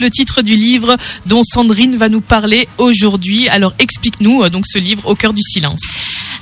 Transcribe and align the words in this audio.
le 0.00 0.10
titre 0.10 0.42
du 0.42 0.56
livre 0.56 0.96
dont 1.26 1.42
Sandrine 1.42 1.96
va 1.96 2.08
nous 2.08 2.20
parler 2.20 2.68
aujourd'hui. 2.78 3.48
Alors 3.48 3.74
explique-nous 3.78 4.44
euh, 4.44 4.48
donc 4.50 4.64
ce 4.66 4.78
livre 4.78 5.06
Au 5.06 5.14
cœur 5.14 5.32
du 5.32 5.42
silence. 5.42 5.80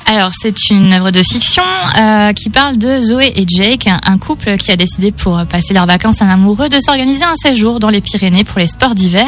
Alors, 0.06 0.32
c'est 0.34 0.68
une 0.68 0.92
œuvre 0.92 1.10
de 1.10 1.22
fiction 1.22 1.62
euh, 1.98 2.32
qui 2.34 2.50
parle 2.50 2.76
de 2.76 3.00
Zoé 3.00 3.32
et 3.36 3.46
Jake, 3.48 3.88
un 3.88 4.18
couple 4.18 4.58
qui 4.58 4.70
a 4.70 4.76
décidé 4.76 5.12
pour 5.12 5.46
passer 5.46 5.72
leurs 5.72 5.86
vacances 5.86 6.20
en 6.20 6.28
amoureux 6.28 6.68
de 6.68 6.78
s'organiser 6.78 7.24
un 7.24 7.36
séjour 7.36 7.80
dans 7.80 7.88
les 7.88 8.02
Pyrénées 8.02 8.44
pour 8.44 8.58
les 8.58 8.66
sports 8.66 8.94
d'hiver. 8.94 9.26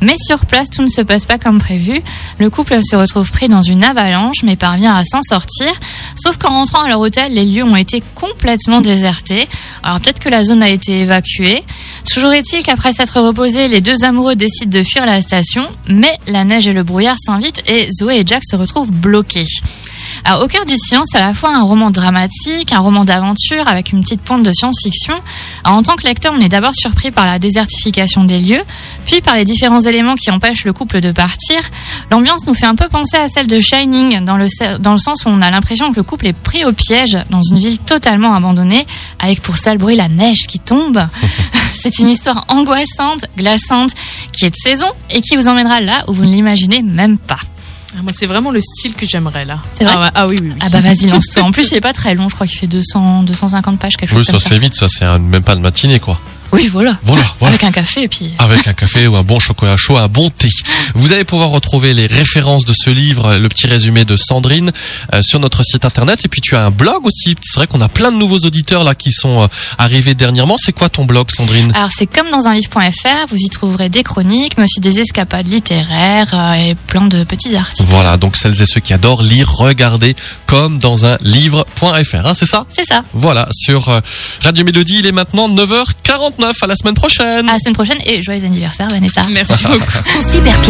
Mais 0.00 0.14
sur 0.16 0.46
place, 0.46 0.70
tout 0.70 0.82
ne 0.82 0.88
se 0.88 1.00
passe 1.00 1.24
pas 1.24 1.38
comme 1.38 1.58
prévu. 1.58 2.00
Le 2.38 2.50
couple 2.50 2.82
se 2.84 2.94
retrouve 2.94 3.32
pris 3.32 3.48
dans 3.48 3.62
une 3.62 3.82
avalanche, 3.82 4.44
mais 4.44 4.54
parvient 4.54 4.94
à 4.94 5.04
s'en 5.04 5.22
sortir. 5.22 5.68
Sauf 6.14 6.36
qu'en 6.36 6.50
rentrant 6.50 6.82
à 6.82 6.88
leur 6.88 7.00
hôtel, 7.00 7.34
les 7.34 7.44
lieux 7.44 7.64
ont 7.64 7.76
été 7.76 8.00
complètement 8.14 8.80
désertés. 8.80 9.48
Alors 9.82 10.00
peut-être 10.00 10.20
que 10.20 10.28
la 10.28 10.44
zone 10.44 10.62
a 10.62 10.68
été 10.68 11.00
évacuée. 11.00 11.64
Toujours 12.04 12.32
est-il 12.32 12.62
qu'après 12.62 12.92
s'être 12.92 13.20
reposés, 13.20 13.68
les 13.68 13.80
deux 13.80 14.04
amoureux 14.04 14.34
décident 14.34 14.78
de 14.78 14.84
fuir 14.84 15.06
la 15.06 15.20
station, 15.22 15.66
mais 15.88 16.18
la 16.26 16.44
neige 16.44 16.68
et 16.68 16.72
le 16.72 16.82
brouillard 16.82 17.16
s'invitent 17.18 17.62
et 17.66 17.88
Zoé 17.90 18.20
et 18.20 18.24
Jack 18.26 18.42
se 18.44 18.56
retrouvent 18.56 18.90
bloqués. 18.90 19.46
Au 20.40 20.46
cœur 20.46 20.64
du 20.64 20.74
silence, 20.76 21.14
à 21.14 21.20
la 21.20 21.34
fois 21.34 21.50
un 21.54 21.62
roman 21.62 21.90
dramatique, 21.90 22.72
un 22.72 22.78
roman 22.78 23.04
d'aventure 23.04 23.66
avec 23.66 23.92
une 23.92 24.02
petite 24.02 24.20
pointe 24.20 24.44
de 24.44 24.52
science-fiction. 24.52 25.14
En 25.64 25.82
tant 25.82 25.96
que 25.96 26.04
lecteur, 26.04 26.32
on 26.36 26.40
est 26.40 26.48
d'abord 26.48 26.74
surpris 26.74 27.10
par 27.10 27.26
la 27.26 27.38
désertification 27.38 28.22
des 28.24 28.38
lieux, 28.38 28.62
puis 29.04 29.20
par 29.20 29.34
les 29.34 29.44
différents 29.44 29.80
éléments 29.80 30.14
qui 30.14 30.30
empêchent 30.30 30.64
le 30.64 30.72
couple 30.72 31.00
de 31.00 31.10
partir. 31.10 31.58
L'ambiance 32.10 32.46
nous 32.46 32.54
fait 32.54 32.66
un 32.66 32.76
peu 32.76 32.88
penser 32.88 33.16
à 33.16 33.26
celle 33.26 33.48
de 33.48 33.60
Shining, 33.60 34.24
dans 34.24 34.36
le, 34.36 34.46
dans 34.78 34.92
le 34.92 34.98
sens 34.98 35.24
où 35.24 35.28
on 35.28 35.42
a 35.42 35.50
l'impression 35.50 35.90
que 35.90 35.96
le 35.96 36.04
couple 36.04 36.28
est 36.28 36.32
pris 36.38 36.64
au 36.64 36.72
piège 36.72 37.18
dans 37.30 37.42
une 37.42 37.58
ville 37.58 37.78
totalement 37.78 38.34
abandonnée, 38.34 38.86
avec 39.18 39.42
pour 39.42 39.56
seul 39.56 39.78
bruit 39.78 39.96
la 39.96 40.08
neige 40.08 40.46
qui 40.46 40.60
tombe. 40.60 41.04
C'est 41.74 41.98
une 41.98 42.08
histoire 42.08 42.44
angoissante, 42.48 43.24
glaçante, 43.36 43.92
qui 44.32 44.44
est 44.46 44.50
de 44.50 44.56
saison 44.56 44.86
et 45.10 45.20
qui 45.20 45.36
vous 45.36 45.48
emmènera 45.48 45.80
là 45.80 46.04
où 46.08 46.12
vous 46.12 46.24
ne 46.24 46.32
l'imaginez 46.32 46.82
même 46.82 47.18
pas. 47.18 47.38
Ah, 47.94 48.00
moi, 48.02 48.12
c'est 48.18 48.26
vraiment 48.26 48.50
le 48.50 48.60
style 48.62 48.94
que 48.94 49.04
j'aimerais 49.04 49.44
là. 49.44 49.58
C'est 49.74 49.84
vrai 49.84 49.94
ah, 49.96 50.00
ouais, 50.00 50.08
ah 50.14 50.26
oui, 50.26 50.36
oui, 50.40 50.48
oui. 50.52 50.56
Ah 50.60 50.68
bah 50.70 50.80
vas-y, 50.80 51.06
lance-toi. 51.08 51.42
En 51.42 51.52
plus, 51.52 51.70
il 51.72 51.76
est 51.76 51.80
pas 51.82 51.92
très 51.92 52.14
long, 52.14 52.28
je 52.30 52.34
crois 52.34 52.46
qu'il 52.46 52.58
fait 52.58 52.66
200, 52.66 53.22
250 53.24 53.78
pages, 53.78 53.96
quelque 53.98 54.12
Oui, 54.12 54.18
chose 54.18 54.26
ça 54.26 54.32
comme 54.32 54.38
se 54.40 54.44
ça. 54.44 54.50
fait 54.50 54.58
vite, 54.58 54.74
ça, 54.74 54.88
c'est 54.88 55.04
un- 55.04 55.18
même 55.18 55.42
pas 55.42 55.54
de 55.56 55.60
matinée, 55.60 56.00
quoi. 56.00 56.18
Oui, 56.52 56.68
voilà. 56.68 56.98
Voilà, 57.04 57.24
voilà. 57.38 57.54
Avec 57.54 57.64
un 57.64 57.72
café 57.72 58.02
et 58.02 58.08
puis... 58.08 58.32
Avec 58.38 58.68
un 58.68 58.74
café 58.74 59.06
ou 59.06 59.16
un 59.16 59.22
bon 59.22 59.38
chocolat 59.38 59.76
chaud, 59.76 59.96
un 59.96 60.08
bon 60.08 60.28
thé. 60.28 60.48
Vous 60.94 61.12
allez 61.12 61.24
pouvoir 61.24 61.48
retrouver 61.48 61.94
les 61.94 62.06
références 62.06 62.64
de 62.64 62.74
ce 62.76 62.90
livre, 62.90 63.36
le 63.36 63.48
petit 63.48 63.66
résumé 63.66 64.04
de 64.04 64.16
Sandrine, 64.16 64.70
euh, 65.14 65.22
sur 65.22 65.40
notre 65.40 65.62
site 65.62 65.84
internet. 65.84 66.20
Et 66.24 66.28
puis 66.28 66.40
tu 66.42 66.54
as 66.54 66.64
un 66.66 66.70
blog 66.70 67.06
aussi. 67.06 67.34
C'est 67.40 67.54
vrai 67.54 67.66
qu'on 67.66 67.80
a 67.80 67.88
plein 67.88 68.12
de 68.12 68.18
nouveaux 68.18 68.40
auditeurs 68.40 68.84
là 68.84 68.94
qui 68.94 69.12
sont 69.12 69.42
euh, 69.42 69.46
arrivés 69.78 70.14
dernièrement. 70.14 70.56
C'est 70.58 70.72
quoi 70.72 70.88
ton 70.88 71.04
blog, 71.06 71.30
Sandrine? 71.30 71.72
Alors 71.74 71.92
c'est 71.92 72.06
comme 72.06 72.30
dans 72.30 72.46
un 72.46 72.54
livre.fr, 72.54 73.26
vous 73.30 73.36
y 73.36 73.48
trouverez 73.48 73.88
des 73.88 74.02
chroniques, 74.02 74.58
mais 74.58 74.64
aussi 74.64 74.80
des 74.80 75.00
escapades 75.00 75.46
littéraires 75.48 76.34
euh, 76.34 76.52
et 76.54 76.74
plein 76.74 77.06
de 77.06 77.24
petits 77.24 77.56
articles. 77.56 77.88
Voilà, 77.88 78.16
donc 78.18 78.36
celles 78.36 78.60
et 78.60 78.66
ceux 78.66 78.80
qui 78.80 78.92
adorent 78.92 79.22
lire, 79.22 79.50
regarder 79.50 80.14
comme 80.46 80.78
dans 80.78 81.06
un 81.06 81.16
livre.fr, 81.22 82.26
hein, 82.26 82.34
c'est 82.34 82.46
ça? 82.46 82.66
C'est 82.68 82.84
ça. 82.84 83.02
Voilà, 83.14 83.48
sur 83.52 83.88
euh, 83.88 84.00
Radio 84.42 84.64
Mélodie, 84.64 84.98
il 84.98 85.06
est 85.06 85.12
maintenant 85.12 85.48
9h49. 85.48 86.41
À 86.42 86.66
la 86.66 86.74
semaine 86.76 86.94
prochaine. 86.94 87.48
À 87.48 87.52
la 87.52 87.58
semaine 87.58 87.74
prochaine 87.74 87.98
et 88.06 88.20
joyeux 88.22 88.44
anniversaire 88.44 88.88
Vanessa. 88.88 89.22
Merci 89.30 89.64
beaucoup. 89.66 90.62